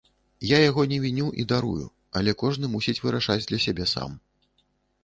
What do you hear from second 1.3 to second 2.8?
і дарую, але кожны